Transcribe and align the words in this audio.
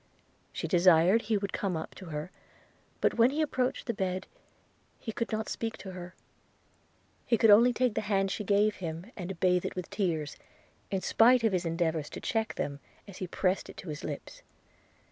She 0.51 0.67
desired 0.67 1.21
he 1.21 1.37
would 1.37 1.53
come 1.53 1.77
up 1.77 1.93
to 1.93 2.05
her; 2.05 2.31
but 3.01 3.19
when 3.19 3.29
he 3.29 3.39
approached 3.43 3.85
the 3.85 3.93
bed, 3.93 4.25
he 4.97 5.11
could 5.11 5.31
not 5.31 5.47
speak 5.47 5.77
to 5.77 5.91
her– 5.91 6.15
he 7.27 7.37
could 7.37 7.51
only 7.51 7.71
take 7.71 7.93
the 7.93 8.01
hand 8.01 8.31
she 8.31 8.43
gave 8.43 8.77
him, 8.77 9.11
and 9.15 9.39
bathe 9.39 9.63
it 9.63 9.75
with 9.75 9.91
tears, 9.91 10.37
in 10.89 11.01
spite 11.01 11.43
of 11.43 11.53
his 11.53 11.67
endeavours 11.67 12.09
to 12.09 12.19
check 12.19 12.55
them, 12.55 12.79
as 13.07 13.17
he 13.17 13.27
pressed 13.27 13.69
it 13.69 13.77
to 13.77 13.89
his 13.89 14.03
lips. 14.03 14.41